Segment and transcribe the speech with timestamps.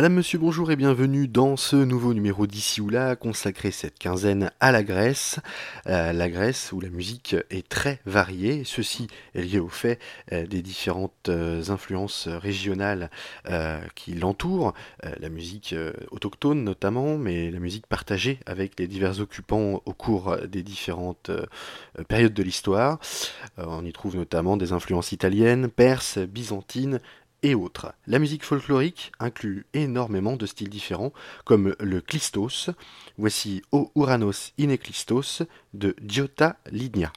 [0.00, 4.50] Madame, Monsieur, bonjour et bienvenue dans ce nouveau numéro d'ici ou là consacré cette quinzaine
[4.58, 5.40] à la Grèce.
[5.88, 8.62] Euh, la Grèce où la musique est très variée.
[8.64, 9.98] Ceci est lié au fait
[10.32, 13.10] euh, des différentes euh, influences régionales
[13.94, 14.72] qui l'entourent.
[15.02, 15.74] la musique
[16.10, 21.30] autochtone notamment, mais la musique partagée avec les divers occupants au cours des différentes
[22.08, 22.98] périodes de l'histoire.
[23.58, 27.00] on y trouve notamment des influences italiennes, perses, byzantines,
[28.06, 31.12] La musique folklorique inclut énormément de styles différents,
[31.44, 32.70] comme le Klistos.
[33.16, 37.12] Voici O Uranos in Klistos de Giota Ligna.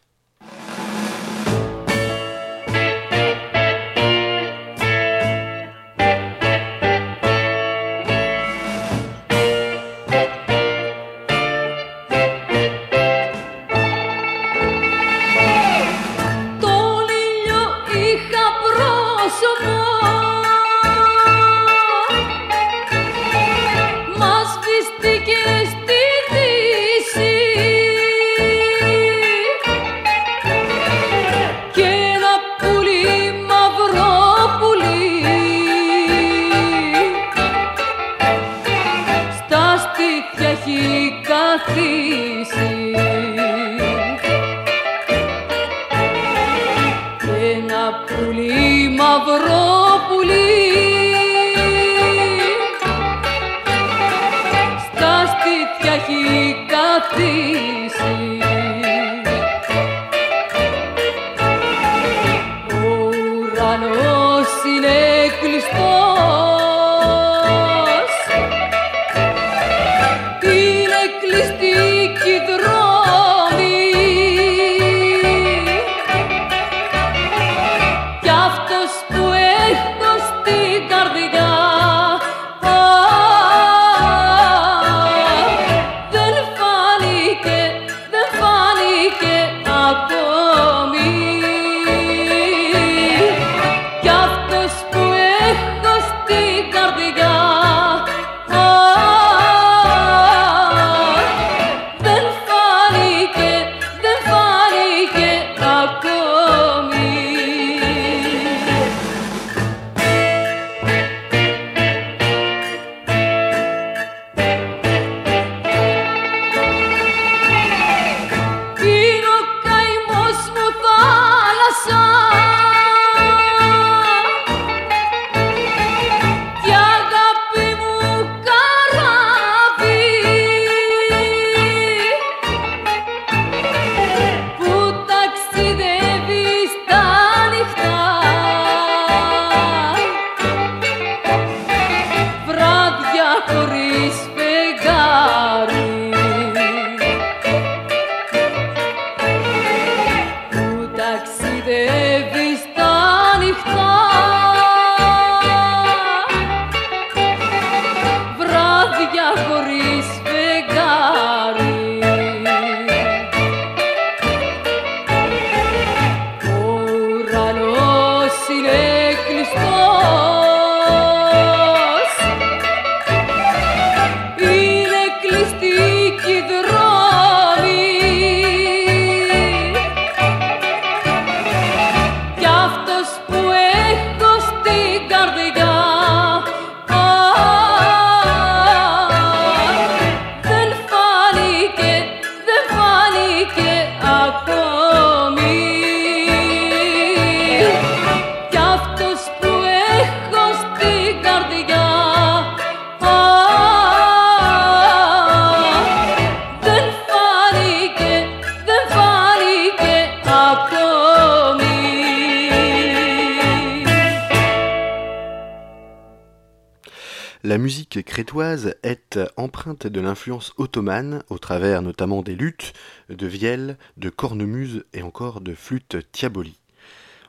[218.41, 222.73] Est empreinte de l'influence ottomane au travers notamment des luttes,
[223.09, 226.59] de vielles, de cornemuses et encore de flûtes tiaboli.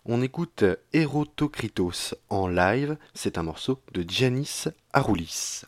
[0.06, 0.64] On écoute
[0.94, 4.64] Erotokritos en live, c'est un morceau de Giannis
[4.94, 5.62] Aroulis.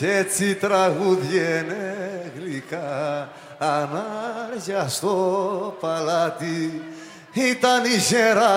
[0.00, 6.82] Έτσι τραγούδιενε γλυκά ανάρια στο παλάτι.
[7.32, 7.98] Ήταν η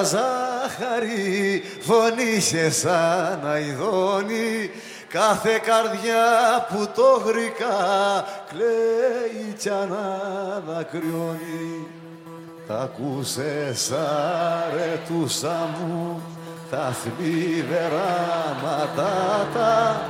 [0.04, 4.72] ζάχαρη, φωνήσε σαν αηδόνι
[5.08, 11.08] κάθε καρδιά που το γρικά κλαίει κι αναδακρυώνει.
[12.68, 16.22] Τα ακούσες αρετούσα μου
[16.72, 20.02] τα θλιβερά ματάτα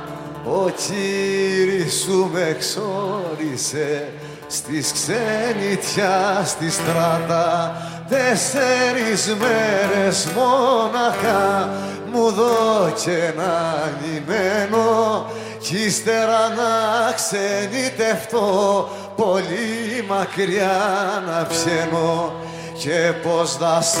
[0.44, 4.08] ο κύρις σου με εξόρισε
[4.46, 7.76] στις ξενιτιά στη στράτα.
[8.08, 11.68] Τέσσερις μέρες μόναχα
[12.12, 15.26] μου δώκε ένα λιμένο
[15.58, 22.32] κι ύστερα να ξενιτευτώ πολύ μακριά να ψένω.
[22.78, 23.98] Και πως θα σ'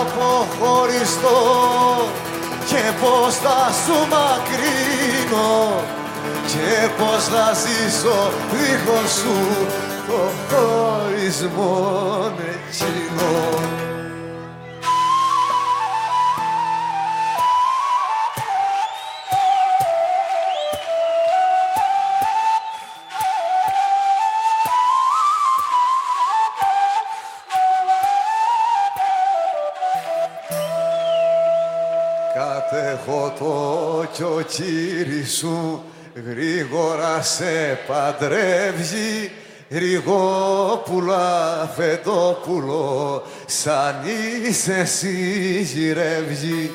[0.00, 1.38] αποχωριστώ
[2.68, 5.82] και πως θα σου μακρύνω
[6.46, 9.36] και πως θα ζήσω δίχως σου
[10.06, 13.87] το χωρισμό εκείνο.
[33.28, 35.82] Κατέχω το κι ο κύρις σου
[36.28, 39.30] γρήγορα σε παντρεύει
[39.70, 43.96] Ριγόπουλα, φετόπουλο, σαν
[44.48, 46.70] είσαι εσύ γυρεύει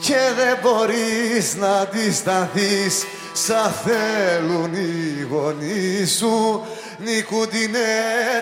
[0.00, 6.66] και δεν μπορείς να αντισταθείς σαν θέλουν οι γονείς σου.
[7.04, 7.78] Νικούντινε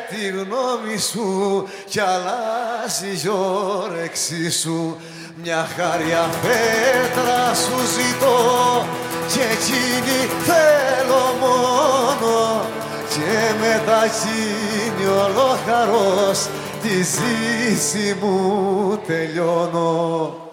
[0.09, 4.97] τη γνώμη σου κι αλλάζει η όρεξή σου
[5.43, 8.87] μια χάρια πέτρα σου ζητώ
[9.33, 12.61] και εκείνη θέλω μόνο
[13.09, 16.49] και μεταχύνει ολόχαρος
[16.83, 20.46] τη ζήση μου τελειώνω.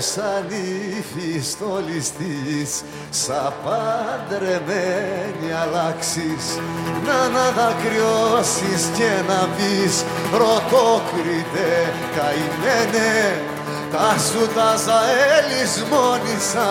[0.00, 0.46] Σαν
[0.98, 6.44] ύφη στο ληστής σαν παντρεμένη αλλάξεις.
[7.06, 11.70] Να αναδακριώσεις και να πεις ρωτόκριτε
[12.16, 13.40] καημένε
[13.92, 16.70] τα σου τα ζαέλισμόνισα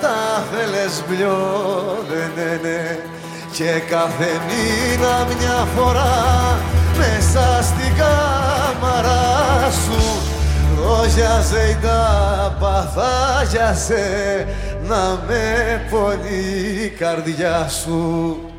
[0.00, 2.98] τα θέλες μπλιόδενενε
[3.52, 6.58] και κάθε μήνα μια φορά
[6.98, 10.31] μέσα στην κάμαρα σου
[10.82, 14.46] ρόζιαζε η τάπα θάγιασε
[14.88, 18.51] να με πονεί η καρδιά σου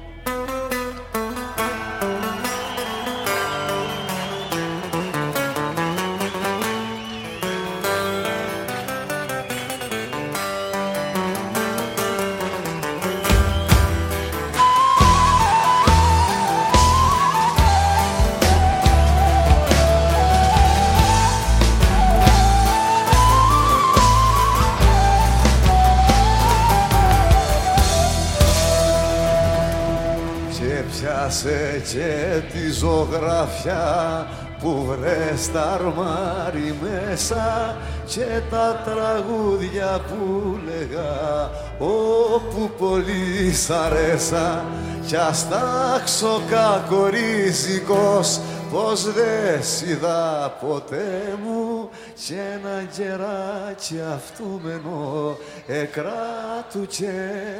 [32.40, 34.28] τη ζωγραφιά
[34.60, 44.66] που βρες τα αρμάρι μέσα και τα τραγούδια που λέγα όπου πολύ σ' αρέσα
[45.08, 48.40] κι ας τάξω κακορίζικος
[48.72, 51.90] πως δες σ' είδα ποτέ μου
[52.28, 55.38] και ένα κεράκι αυτούμενο
[55.68, 57.12] εκράτου και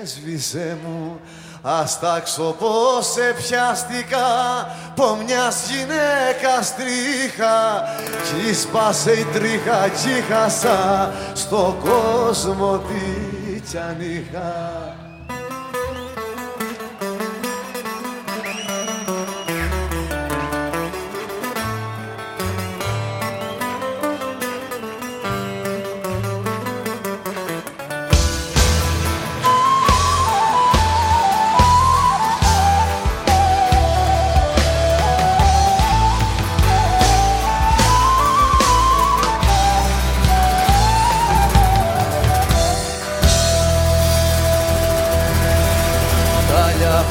[0.04, 1.20] σβήσε μου
[1.66, 4.28] Ας τάξω πως σε πιάστηκα
[4.96, 7.84] πω μιας γυναίκας τρίχα
[8.24, 14.93] κι σπάσε η τρίχα κι χάσα στο κόσμο τι κι αν είχα.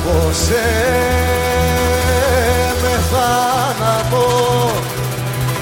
[0.04, 0.64] Ταλιάχωσε
[2.82, 4.26] με θάνατο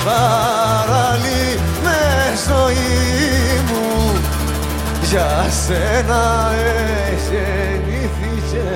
[0.05, 2.01] παραλύ με
[2.49, 4.21] ζωή μου.
[5.11, 6.53] Για σένα
[7.17, 8.69] εγεννήθηκε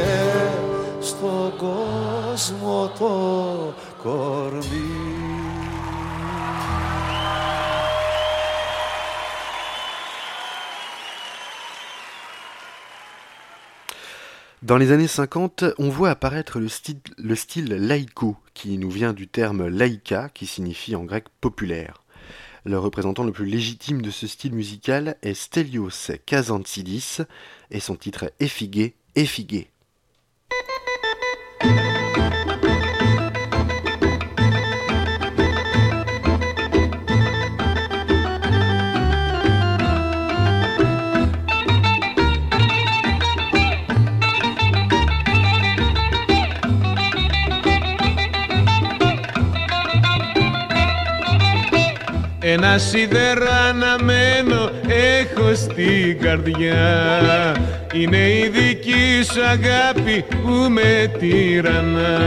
[1.00, 3.14] στον κόσμο σπάσμο το
[4.02, 4.84] κορμί
[14.64, 19.12] Dans les années 50, on voit apparaître le style, le style laïco, qui nous vient
[19.12, 22.02] du terme laïka, qui signifie en grec populaire.
[22.64, 27.18] Le représentant le plus légitime de ce style musical est Stelios Kazantsidis,
[27.71, 29.71] et son titre est Effigué,
[52.47, 57.57] Ένα σίδερο αναμένο έχω στην καρδιά.
[57.95, 62.19] Είναι η δική σου αγάπη που με τυραννά.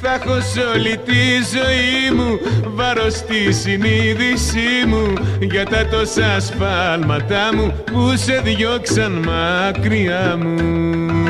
[0.00, 1.22] Θα έχω σε όλη τη
[1.54, 2.40] ζωή μου
[2.74, 11.21] βάρος στη συνείδησή μου για τα τόσα σφάλματά μου που σε διώξαν μακριά μου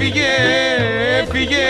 [0.00, 0.22] Έφυγε,
[1.20, 1.68] έφυγε,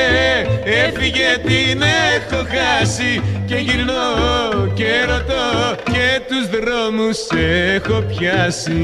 [0.65, 3.23] έφυγε την έχω χάσει.
[3.47, 7.19] Και γυρνώ και ρωτώ και τους δρόμους
[7.75, 8.81] έχω πιάσει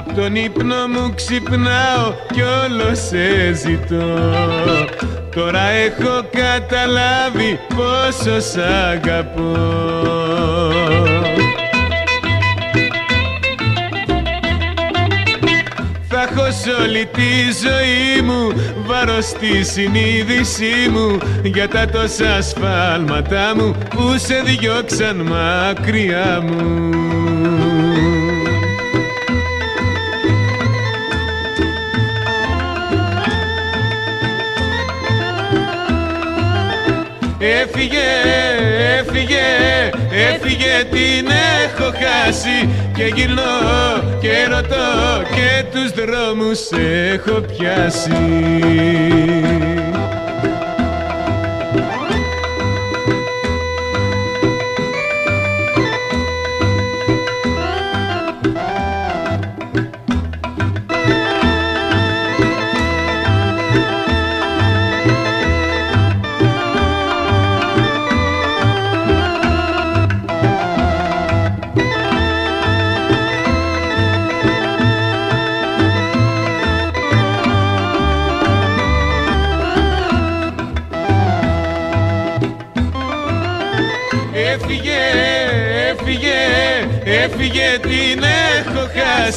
[0.00, 4.18] Απ' τον ύπνο μου ξυπνάω κι όλο σε ζητώ.
[5.34, 8.56] Τώρα έχω καταλάβει πόσο σ'
[8.92, 9.56] αγαπώ.
[16.08, 17.30] Θα έχω σ' όλη τη
[17.62, 18.52] ζωή μου
[18.86, 27.09] βάρος στη συνείδησή μου για τα τόσα σφάλματά μου που σε διώξαν μακριά μου
[37.42, 38.08] Έφυγε,
[38.98, 39.46] έφυγε,
[40.32, 41.28] έφυγε την
[41.64, 42.68] έχω χάσει.
[42.96, 43.42] Και γυρνώ
[44.20, 46.70] και ρωτώ και τους δρόμους
[47.12, 48.10] έχω πιάσει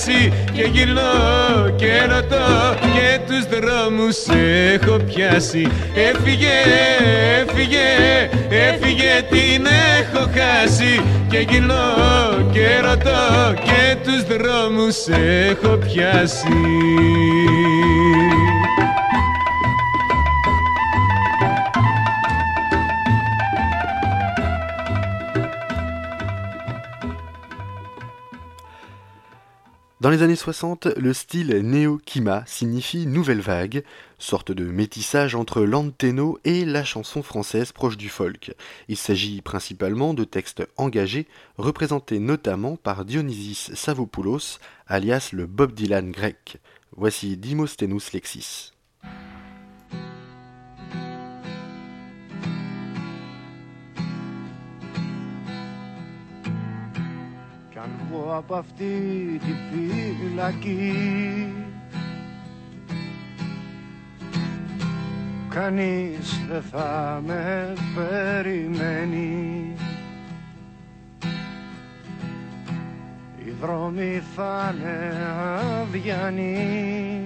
[0.03, 4.17] χάσει και γυρνώ και ρωτώ και τους δρόμους
[4.73, 5.67] έχω πιάσει.
[5.95, 6.57] Έφυγε,
[7.39, 9.65] έφυγε, έφυγε την
[9.99, 11.01] έχω χάσει.
[11.29, 11.83] Και γυρνώ
[12.51, 15.07] και ρωτώ και τους δρόμους
[15.47, 16.47] έχω πιάσει
[30.03, 33.85] Dans les années 60, le style néo-kima signifie nouvelle vague,
[34.19, 38.53] sorte de métissage entre l'anteno et la chanson française proche du folk.
[38.89, 41.25] Il s'agit principalement de textes engagés,
[41.57, 46.57] représentés notamment par Dionysis Savopoulos, alias le Bob Dylan grec.
[46.97, 48.72] Voici Dimosthenous Lexis.
[58.31, 58.85] Από αυτή
[59.39, 61.53] τη φυλακή.
[65.49, 69.73] Κανείς δεν θα με περιμένει.
[73.45, 75.15] Οι δρόμοι θα είναι
[75.81, 77.23] αδιανοί.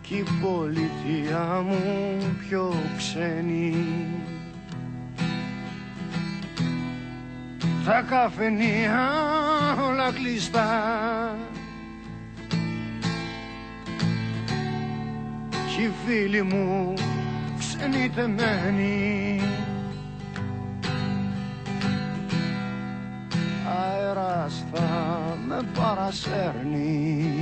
[0.00, 2.18] Κι η πολιτεία μου
[2.48, 3.74] πιο ξένη
[7.84, 9.10] τα καφενεία
[9.88, 11.36] όλα κλειστά.
[15.68, 16.94] Κι οι φίλοι μου
[17.58, 19.40] ξενιτεμένοι
[23.68, 27.38] αέρας θα με παρασέρνει.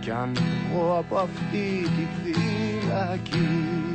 [0.00, 0.32] Κι αν
[0.70, 3.93] βγω από αυτή τη φυλακή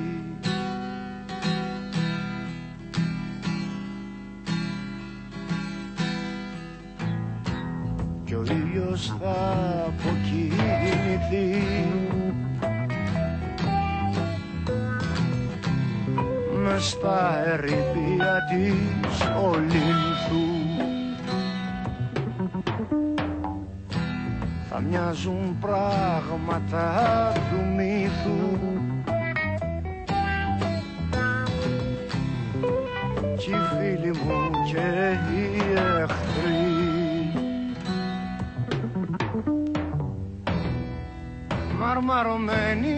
[9.19, 11.63] θα αποκοινηθεί.
[16.63, 20.47] Μες στα ερήπια της Ολύνθου.
[24.69, 28.59] Θα μοιάζουν πράγματα του μύθου.
[33.37, 35.61] Κι οι φίλοι μου και οι
[36.01, 36.68] εχθροί
[41.89, 42.95] μαρμαρωμένοι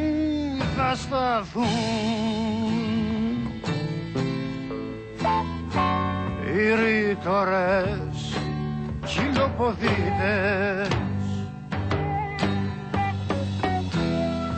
[0.76, 1.66] θα σταθούν.
[6.46, 8.38] Οι ρήτορες
[9.06, 10.88] χιλοποδίτες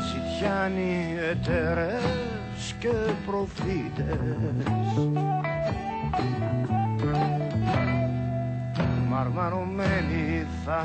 [0.07, 2.93] Σιτιάνοι εταιρές και
[3.25, 4.17] προφήτες.
[9.09, 10.83] Μαρμαρωμένοι θα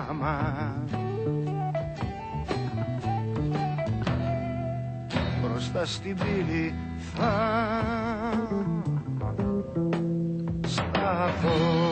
[0.00, 0.74] γράμμα
[5.42, 6.74] μπροστά στην πύλη
[7.14, 7.52] θα
[10.66, 11.86] σταθώ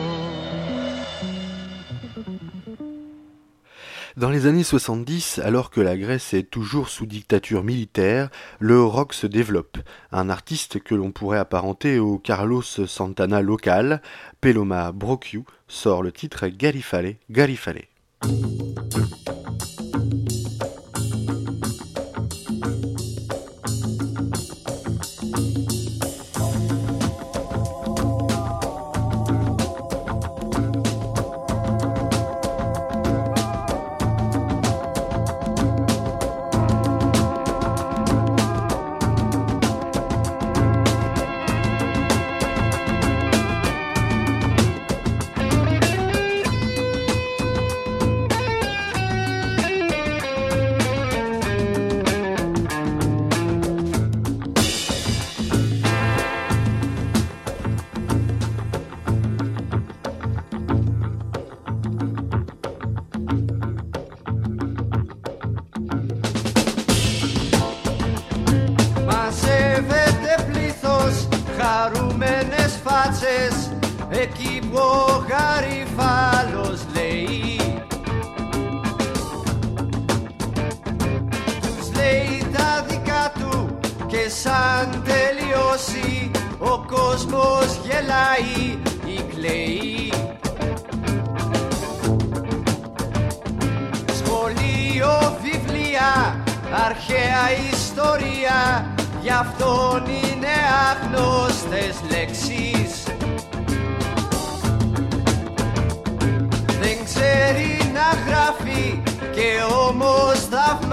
[4.17, 9.13] Dans les années 70, alors que la Grèce est toujours sous dictature militaire, le rock
[9.13, 9.77] se développe.
[10.13, 14.01] Un artiste que l'on pourrait apparenter au Carlos Santana local,
[14.39, 17.83] Peloma Brokiu, sort le titre Garifale, Garifale.
[18.22, 18.99] Thank you.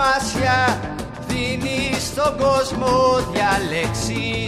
[0.07, 0.81] Θαυμάσια
[1.27, 4.46] δίνεις στον κόσμο διαλέξεις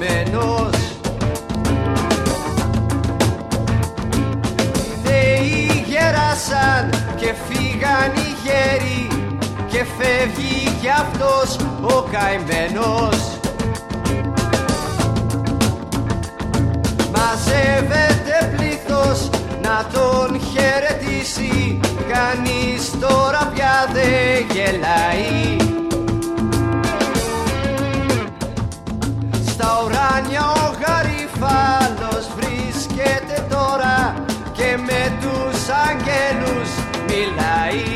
[0.00, 0.76] ευτυχισμένος.
[4.84, 9.06] Οι νέοι γέρασαν και φύγαν οι γέροι
[9.68, 13.38] και φεύγει κι αυτός ο καημένος.
[17.12, 19.30] Μαζεύεται πλήθος
[19.62, 21.80] να τον χαιρετήσει
[22.12, 25.56] Κανείς τώρα πια δεν γελάει
[30.16, 36.70] Στα ουράνια ο γαριφάλος βρίσκεται τώρα Και με τους αγγέλους
[37.06, 37.95] μιλάει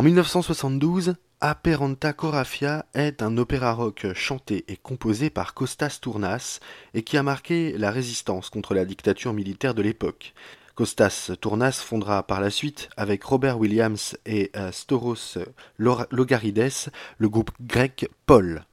[0.00, 6.60] En 1972, Aperanta Corafia est un opéra rock chanté et composé par Kostas Tournas
[6.94, 10.32] et qui a marqué la résistance contre la dictature militaire de l'époque.
[10.74, 15.36] Kostas Tournas fondera par la suite, avec Robert Williams et euh, Storos
[15.76, 18.64] Logarides, le groupe grec Paul.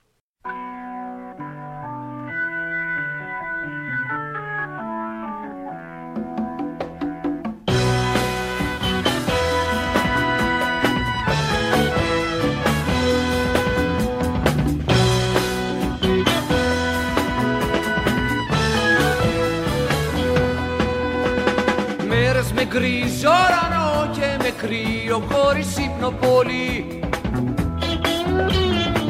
[23.18, 27.00] Με γκρίζο ουρανό και με κρύο χωρίς ύπνο πολύ.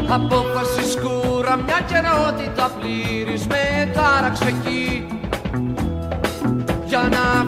[0.10, 5.08] Απόφαση σκούρα μια καιρότητα πλήρης με τάραξε εκεί.
[6.86, 7.46] Για να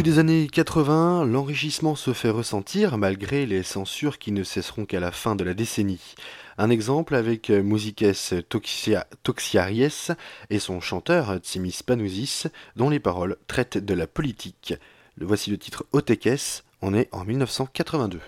[0.00, 4.98] début des années 80, l'enrichissement se fait ressentir malgré les censures qui ne cesseront qu'à
[4.98, 6.14] la fin de la décennie.
[6.56, 8.06] Un exemple avec Musiques
[8.48, 10.08] Toxia, Toxiaries
[10.48, 14.72] et son chanteur Tsimis Panousis, dont les paroles traitent de la politique.
[15.18, 18.20] Le voici le titre Otekes, on est en 1982.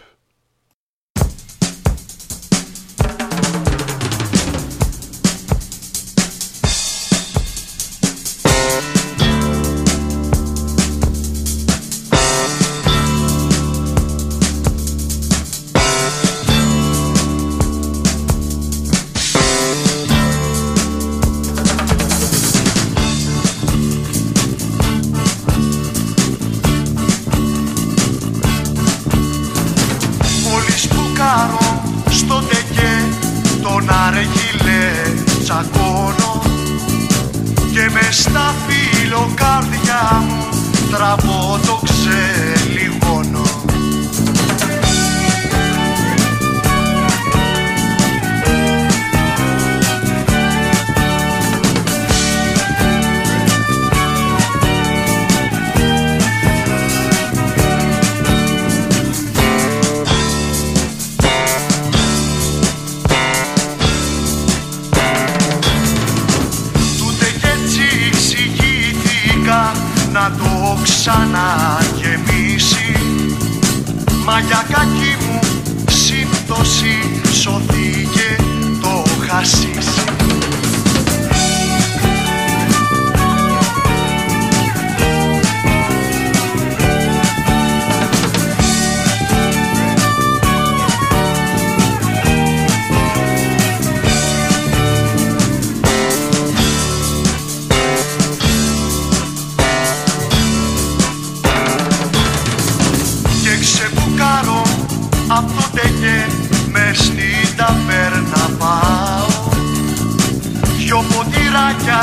[110.93, 112.01] δυο ποτηράκια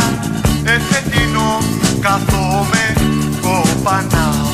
[0.64, 1.58] εφετινό
[2.02, 2.94] καθόμαι
[3.42, 4.49] κοπανάω.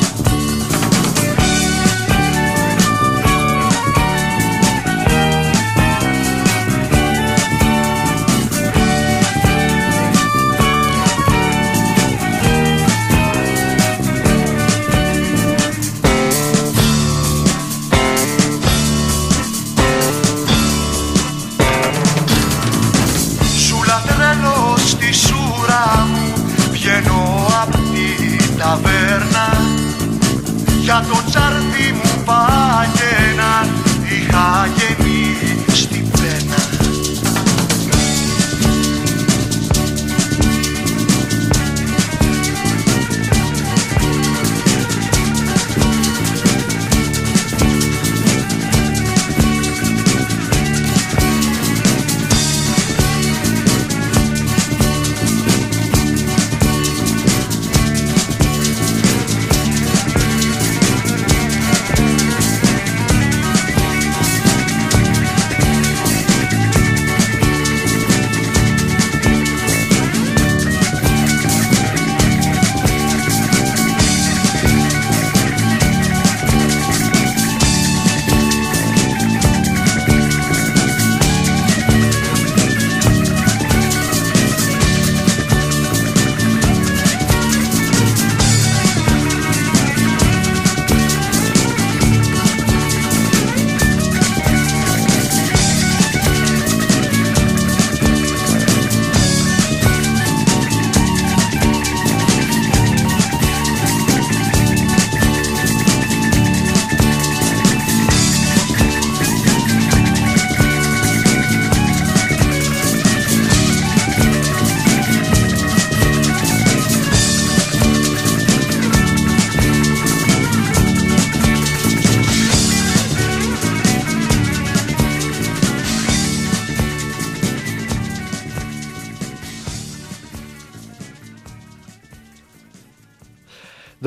[31.02, 31.45] not gonna.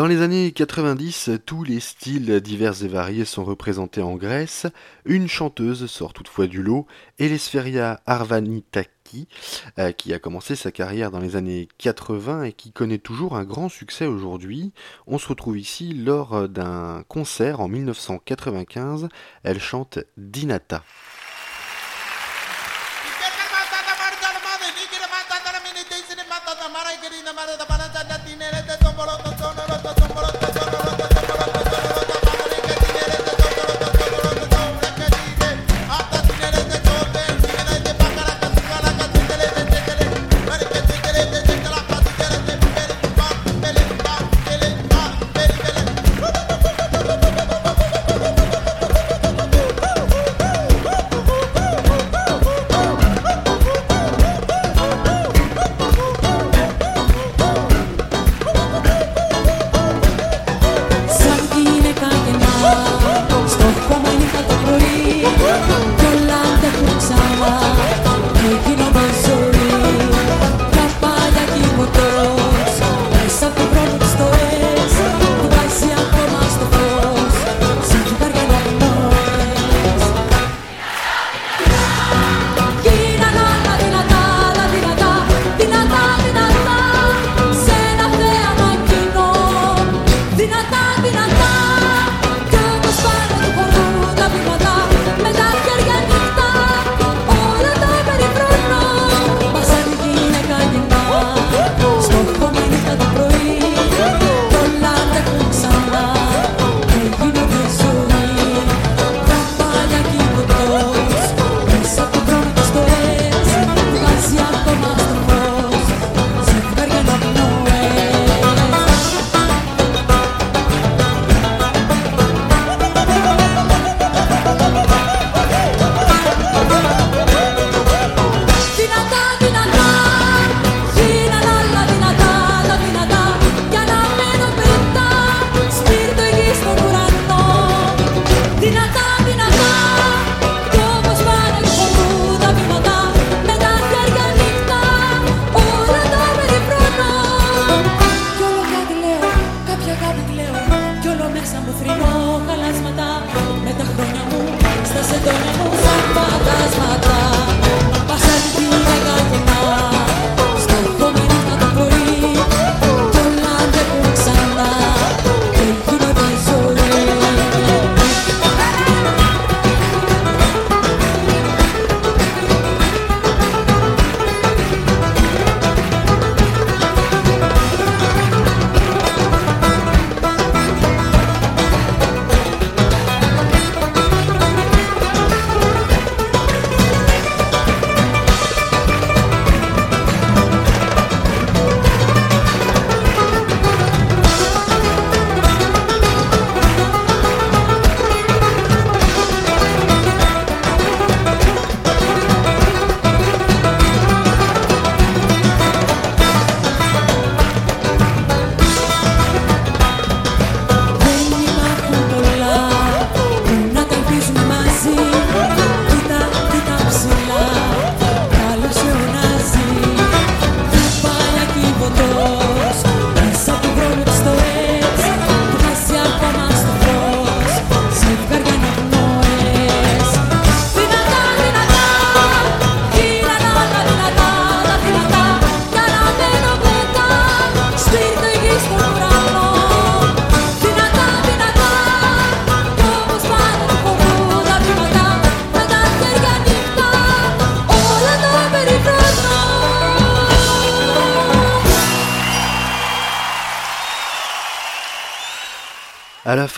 [0.10, 4.66] Les années 90, tous les styles divers et variés sont représentés en Grèce.
[5.06, 6.88] Une chanteuse sort toutefois du lot,
[7.20, 9.28] Elesferia Arvanitaki,
[9.78, 13.44] euh, qui a commencé sa carrière dans les années 80 et qui connaît toujours un
[13.44, 14.74] grand succès aujourd'hui.
[15.06, 19.10] On se retrouve ici lors d'un concert en 1995.
[19.44, 20.84] Elle chante Dinata.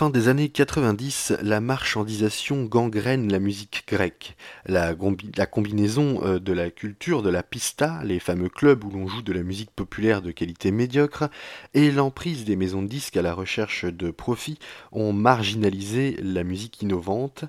[0.02, 4.36] Fin des années 90, la marchandisation gangrène la musique grecque.
[4.66, 4.96] La,
[5.46, 9.32] combinaison euh, de la culture de la pista, les fameux clubs où l'on joue de
[9.32, 11.30] la musique populaire de qualité médiocre,
[11.74, 14.58] et l'emprise des maisons de disques à la recherche de profit
[14.90, 17.44] ont marginalisé la musique innovante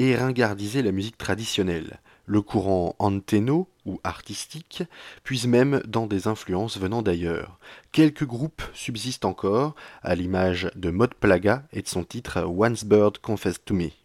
[0.00, 4.84] et ringardisé la musique traditionnelle le courant antenno ou artistique
[5.24, 7.58] puise même dans des influences venant d'ailleurs.
[7.90, 13.18] Quelques groupes subsistent encore, à l'image de Mod Plaga et de son titre Once Bird
[13.18, 14.01] Confessed to Me.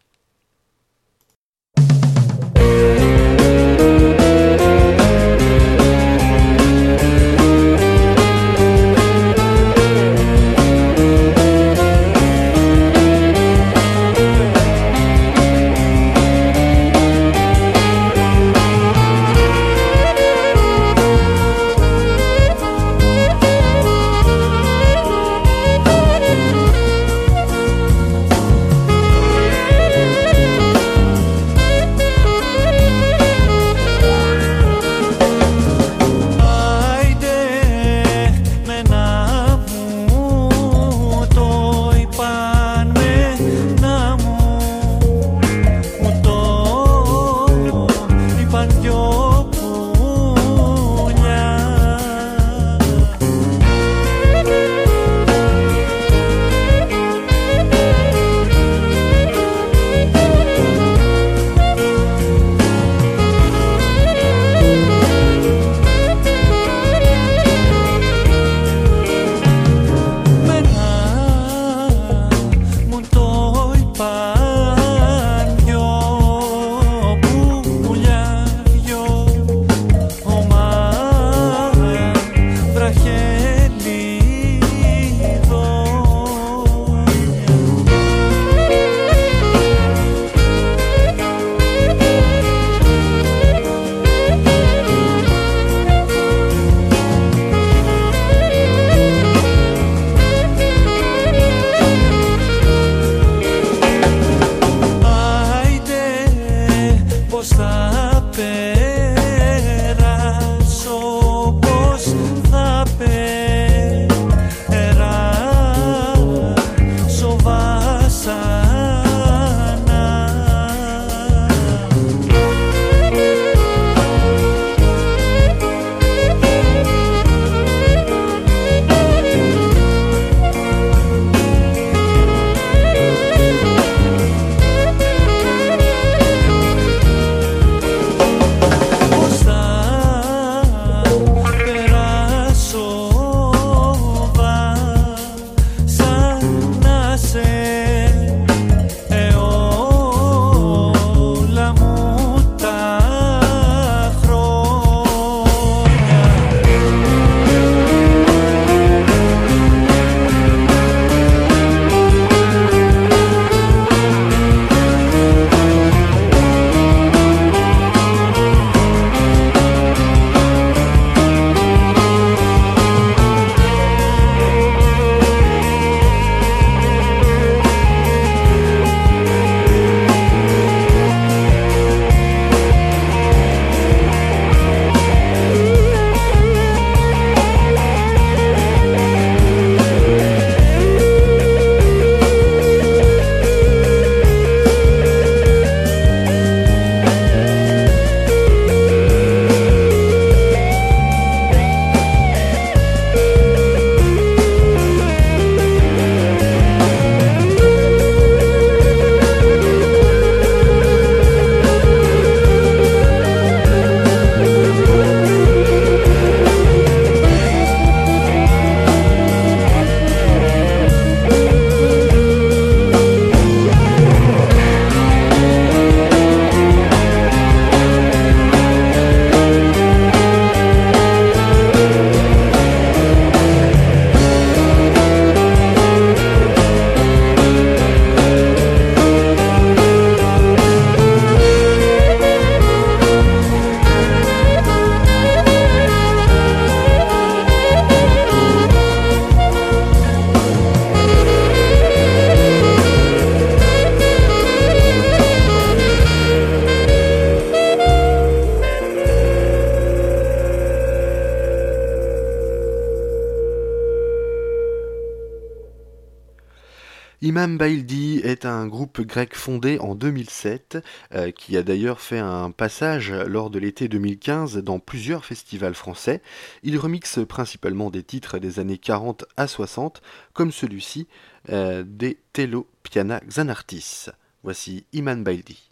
[269.08, 270.78] Grec fondé en 2007
[271.14, 276.22] euh, qui a d'ailleurs fait un passage lors de l'été 2015 dans plusieurs festivals français.
[276.62, 280.02] Il remixe principalement des titres des années 40 à 60
[280.34, 281.08] comme celui-ci
[281.50, 284.08] euh, des Telo Piana Xanartis.
[284.44, 285.67] Voici Iman Baildi.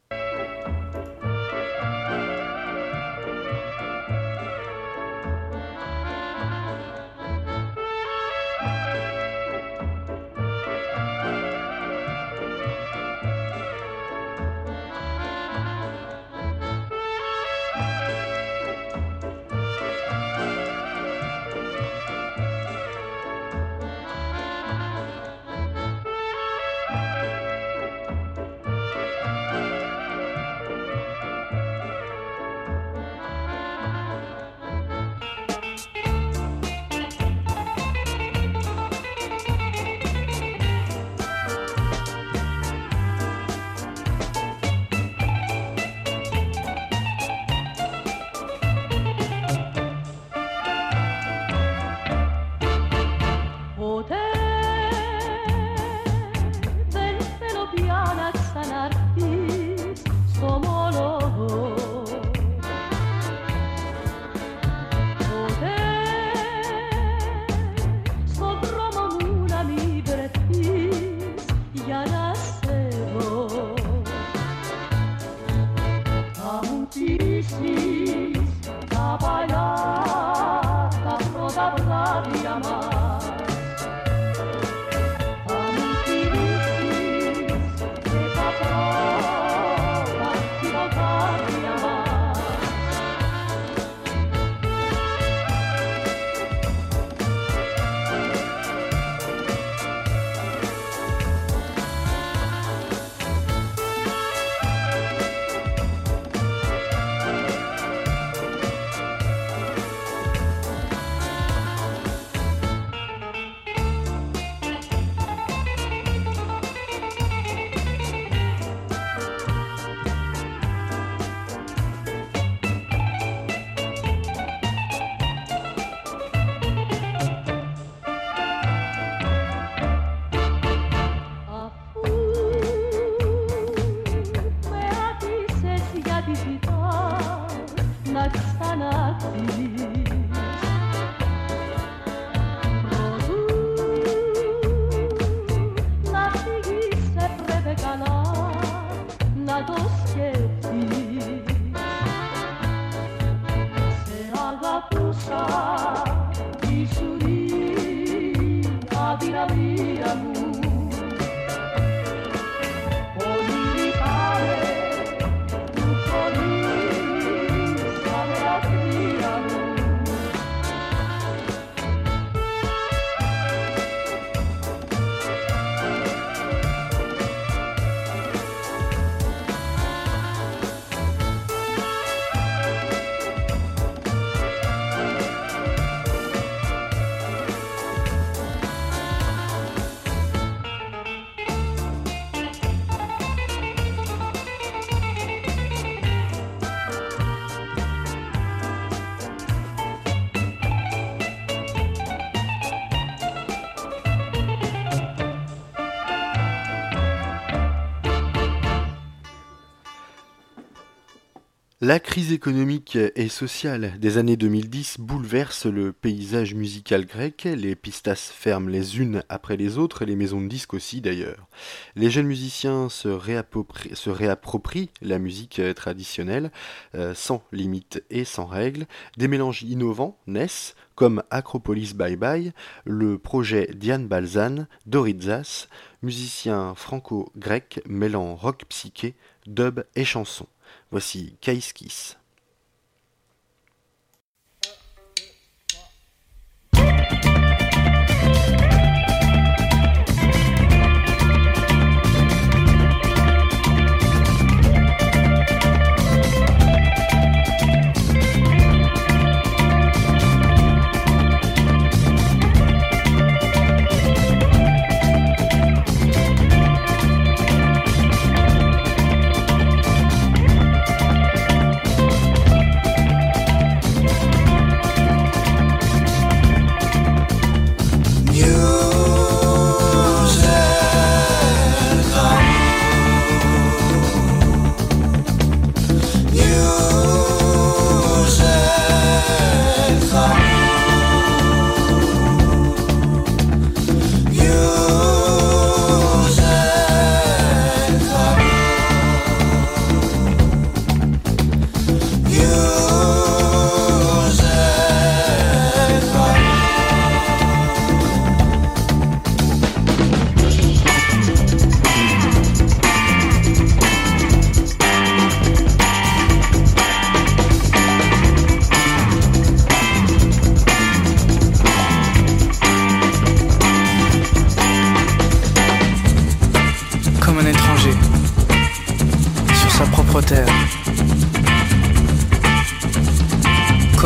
[211.86, 218.16] La crise économique et sociale des années 2010 bouleverse le paysage musical grec, les pistas
[218.16, 221.48] ferment les unes après les autres les maisons de disques aussi d'ailleurs.
[221.96, 226.50] Les jeunes musiciens se réapproprient, la musique traditionnelle
[226.96, 232.54] euh, sans limite et sans règles, des mélanges innovants naissent comme Acropolis Bye Bye,
[232.86, 235.68] le projet Diane Balzan, Doritzas,
[236.02, 239.14] musicien franco-grec mêlant rock psyché,
[239.46, 240.48] dub et chanson.
[240.92, 242.18] Voici Case Kiss.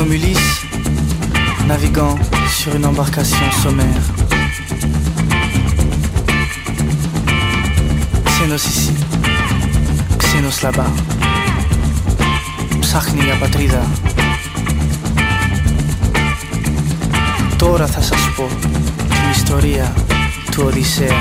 [0.09, 0.66] Comme Ulysse,
[1.66, 2.16] naviguant
[2.59, 4.05] sur une embarcation sommaire.
[8.25, 8.93] Ξένος ici,
[10.16, 10.93] ξένος là-bas.
[12.81, 13.91] Ψάχνει για πατρίδα.
[17.57, 18.49] Τώρα θα σας πω
[19.09, 19.95] την ιστορία
[20.51, 21.20] του Οδυσσέα.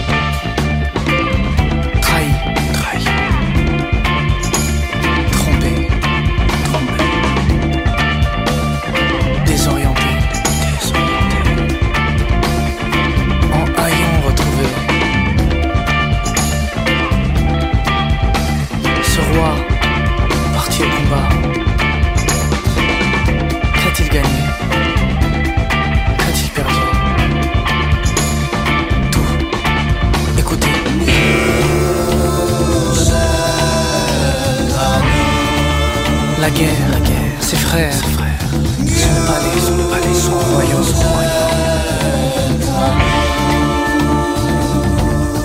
[36.41, 38.39] La guerre, la guerre, ses frères, ses frères.
[38.41, 41.31] Son palais, son palais, son royaume, son royaume.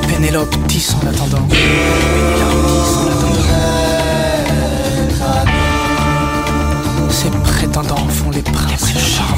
[0.09, 1.47] Pénélope tisse en attendant.
[1.49, 3.51] Pénélope tisse en attendant.
[7.11, 9.37] Ses prétendants font les princes charmants.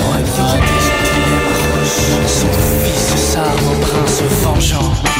[0.00, 1.86] Pour éviter son dilemme,
[2.26, 2.50] son
[2.82, 5.17] fils s'arme au prince vengeant.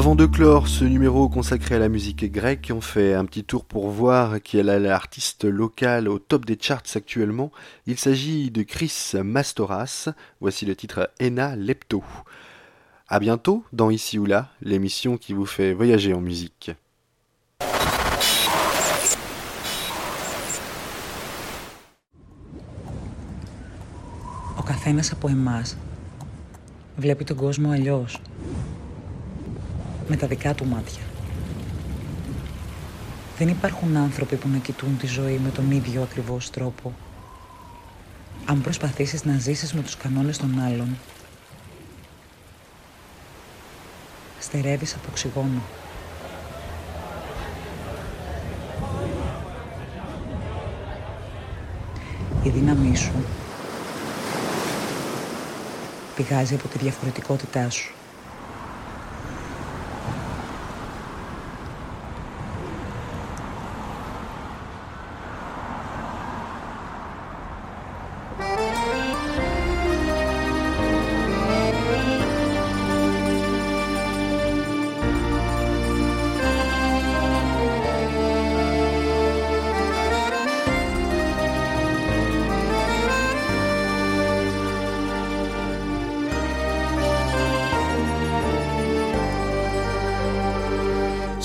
[0.00, 3.64] Avant de clore ce numéro consacré à la musique grecque, on fait un petit tour
[3.64, 7.52] pour voir qui est l'artiste local au top des charts actuellement.
[7.86, 10.08] Il s'agit de Chris Mastoras.
[10.40, 12.02] Voici le titre Ena Lepto.
[13.08, 16.70] À bientôt dans Ici ou là, l'émission qui vous fait voyager en musique.
[24.58, 25.76] Ο καθένας από εμάς
[26.96, 28.20] βλέπει τον κόσμο αλλιώς.
[30.13, 31.01] Με τα δικά του μάτια.
[33.37, 36.93] Δεν υπάρχουν άνθρωποι που να κοιτούν τη ζωή με τον ίδιο ακριβώς τρόπο.
[38.45, 40.97] Αν προσπαθήσεις να ζήσεις με τους κανόνες των άλλων,
[44.39, 45.61] στερεύεις από οξυγόνο.
[52.43, 53.13] Η δύναμή σου
[56.15, 57.93] πηγάζει από τη διαφορετικότητά σου.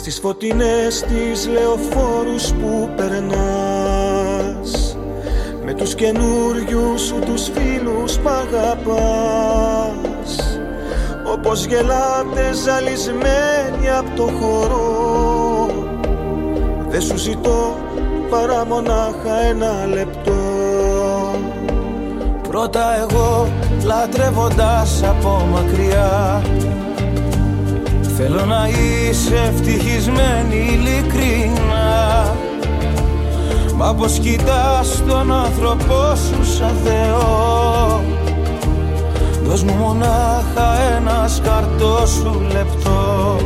[0.07, 4.97] Στις φωτεινές τις λεωφόρους που περνάς.
[5.65, 8.81] Με τους καινούριους σου τους φίλους π' αγαπάς.
[11.33, 15.69] Όπως γελάτε ζαλισμένοι από το χώρο
[16.89, 17.77] δεν σου ζητώ
[18.31, 20.33] παρά μονάχα ένα λεπτό.
[22.49, 23.49] Πρώτα εγώ
[23.85, 26.43] λατρεύοντας από μακριά
[28.19, 32.35] Θέλω να είσαι ευτυχισμένη ειλικρινά.
[33.77, 38.03] Μα πως κοιτάς τον άνθρωπό σου σαν Θεό.
[39.43, 43.37] Δώσ' μου μονάχα ένας σκαρτό σου λεπτό.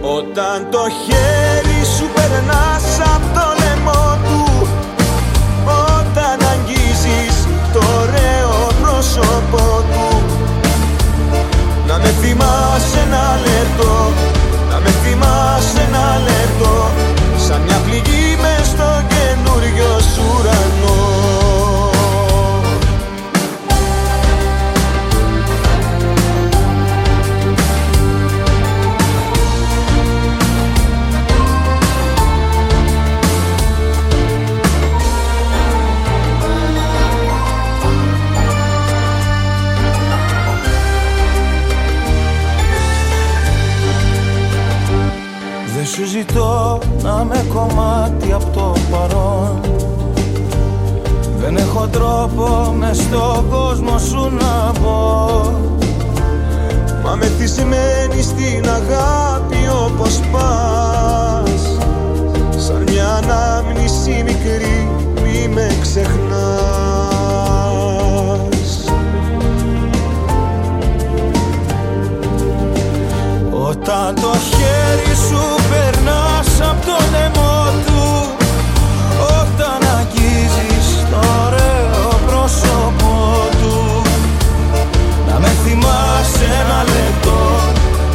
[0.00, 3.53] Όταν το χέρι σου περνάς απ' το
[9.18, 10.22] ωραίο πρόσωπό του.
[11.88, 14.12] Να με θυμάσαι ένα λεπτό
[14.70, 16.90] Να με θυμάσαι ένα λεπτό
[17.46, 20.73] Σαν μια πληγή μες στο καινούριο σου ουρανό
[45.82, 49.60] σου ζητώ να με κομμάτι από το παρόν.
[51.38, 55.74] Δεν έχω τρόπο με στον κόσμο σου να πω
[57.04, 59.56] Μα μεθυσμένη στην αγάπη
[59.86, 61.78] όπως πας.
[62.56, 64.90] Σαν μια ανάμνηση μικρή
[65.22, 66.83] μη με ξεχνάς
[73.74, 78.02] Όταν το χέρι σου περνάς από το λαιμό του
[79.40, 83.16] Όταν αγγίζεις το ωραίο πρόσωπό
[83.60, 84.02] του.
[85.28, 87.40] Να με θυμάσαι ένα λεπτό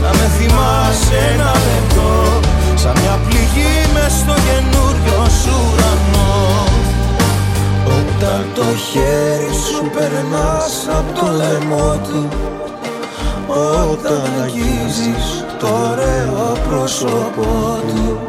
[0.03, 2.12] Να με θυμάσαι ένα λεπτό
[2.76, 6.64] Σαν μια πληγή μες στο καινούριο σου ουρανό.
[7.97, 12.28] Όταν το χέρι σου περνάς από το λαιμό του
[13.51, 18.20] όταν αγγίζεις το ωραίο πρόσωπό του.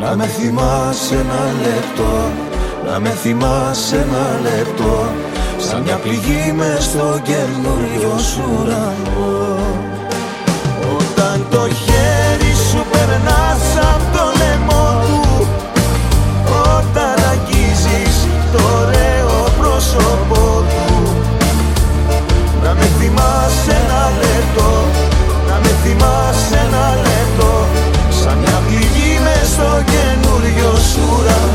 [0.00, 2.30] Να με θυμάσαι ένα λεπτό,
[2.86, 5.08] να με θυμάσαι ένα λεπτό
[5.68, 9.58] Σαν μια πληγή μες στο καινούριο σου ουρανό.
[10.98, 12.01] Όταν το χέρι
[31.12, 31.51] pura